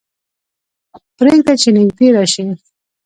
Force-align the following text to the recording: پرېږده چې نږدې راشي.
پرېږده 1.17 1.53
چې 1.61 1.69
نږدې 1.77 2.07
راشي. 2.15 2.43